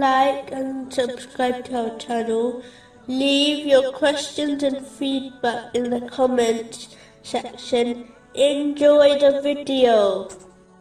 [0.00, 2.62] like and subscribe to our channel.
[3.06, 8.12] Leave your questions and feedback in the comments section.
[8.34, 10.28] Enjoy the video.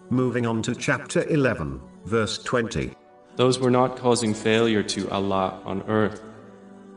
[0.09, 2.91] Moving on to chapter 11, verse 20.
[3.35, 6.21] Those were not causing failure to Allah on earth,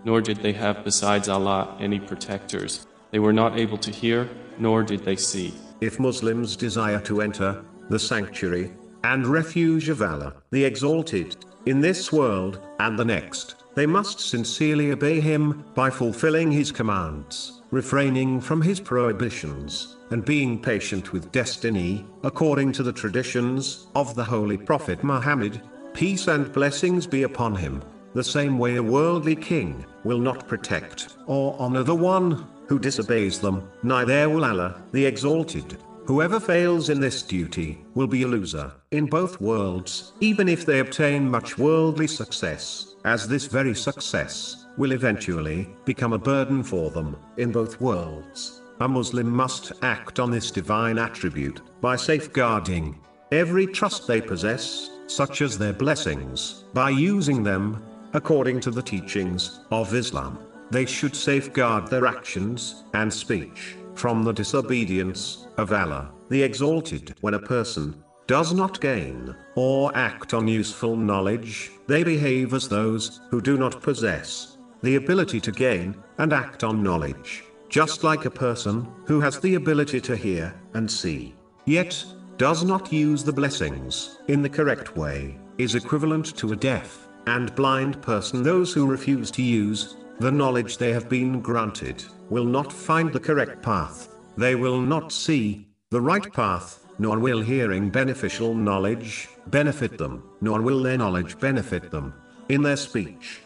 [0.04, 2.86] nor did they have besides Allah any protectors.
[3.10, 5.54] They were not able to hear, nor did they see.
[5.80, 8.72] If Muslims desire to enter the sanctuary
[9.04, 14.90] and refuge of Allah, the Exalted, in this world and the next, they must sincerely
[14.90, 22.04] obey Him by fulfilling His commands, refraining from His prohibitions, and being patient with destiny,
[22.22, 25.62] according to the traditions of the Holy Prophet Muhammad,
[25.94, 27.82] peace and blessings be upon him.
[28.14, 33.40] The same way a worldly king will not protect or honor the one who disobeys
[33.40, 35.78] them, neither will Allah, the Exalted.
[36.06, 40.80] Whoever fails in this duty will be a loser in both worlds, even if they
[40.80, 47.16] obtain much worldly success, as this very success will eventually become a burden for them
[47.36, 48.62] in both worlds.
[48.80, 52.98] A Muslim must act on this divine attribute by safeguarding
[53.30, 57.80] every trust they possess, such as their blessings, by using them
[58.12, 60.36] according to the teachings of Islam.
[60.72, 67.14] They should safeguard their actions and speech from the disobedience of Allah, the Exalted.
[67.20, 73.20] When a person does not gain or act on useful knowledge, they behave as those
[73.30, 78.30] who do not possess the ability to gain and act on knowledge, just like a
[78.30, 81.34] person who has the ability to hear and see,
[81.66, 82.04] yet
[82.36, 87.54] does not use the blessings in the correct way, is equivalent to a deaf and
[87.54, 88.42] blind person.
[88.42, 93.20] Those who refuse to use the knowledge they have been granted will not find the
[93.20, 94.08] correct path.
[94.38, 100.62] They will not see the right path, nor will hearing beneficial knowledge benefit them, nor
[100.62, 102.14] will their knowledge benefit them
[102.48, 103.42] in their speech.